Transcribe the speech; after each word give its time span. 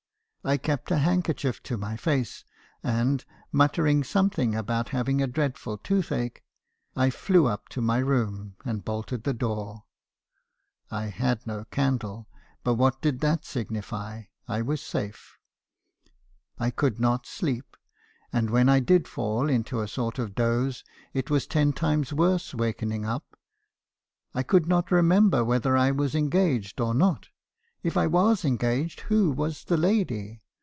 I 0.43 0.57
kept 0.57 0.89
a 0.89 0.97
handkerchief 0.97 1.61
to 1.61 1.77
my 1.77 1.95
face, 1.95 2.43
and, 2.81 3.23
muttering 3.51 4.03
something 4.03 4.55
about 4.55 4.89
having 4.89 5.21
a 5.21 5.27
dreadful 5.27 5.77
toothache, 5.77 6.41
I 6.95 7.11
flew 7.11 7.45
up 7.45 7.69
to 7.69 7.79
my 7.79 7.99
room, 7.99 8.55
and 8.65 8.83
bolted 8.83 9.23
the 9.23 9.35
door. 9.35 9.83
I 10.89 11.09
had 11.09 11.45
no 11.45 11.65
candle; 11.65 12.27
304 12.63 12.63
MB. 12.63 12.63
HAERISON'S 12.63 12.63
CONCESSIONS. 12.63 12.63
but 12.63 12.73
what 12.73 13.01
did 13.03 13.19
that 13.19 13.45
signify. 13.45 14.23
1 14.47 14.65
was 14.65 14.81
safe. 14.81 15.37
I 16.57 16.71
could 16.71 16.99
not 16.99 17.27
sleep; 17.27 17.77
and 18.33 18.49
when 18.49 18.67
I 18.67 18.79
did 18.79 19.07
fall 19.07 19.47
into 19.47 19.79
a 19.79 19.87
sort 19.87 20.17
of 20.17 20.33
doze, 20.33 20.83
it 21.13 21.29
was 21.29 21.45
ten 21.45 21.71
times 21.71 22.11
worse 22.11 22.51
wakening 22.55 23.05
up. 23.05 23.37
I 24.33 24.41
could 24.41 24.65
not 24.67 24.89
remember 24.89 25.45
whether 25.45 25.77
I 25.77 25.91
was 25.91 26.15
engaged 26.15 26.81
or 26.81 26.95
not. 26.95 27.27
If 27.83 27.97
I 27.97 28.05
was 28.05 28.45
engaged, 28.45 28.99
who 28.99 29.31
was 29.31 29.63
the 29.63 29.75
lady? 29.75 30.43